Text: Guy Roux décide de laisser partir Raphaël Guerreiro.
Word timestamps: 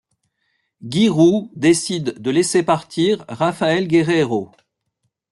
Guy 0.83 1.07
Roux 1.09 1.51
décide 1.55 2.19
de 2.19 2.31
laisser 2.31 2.63
partir 2.63 3.23
Raphaël 3.29 3.87
Guerreiro. 3.87 4.49